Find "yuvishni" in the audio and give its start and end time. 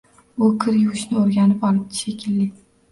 0.79-1.21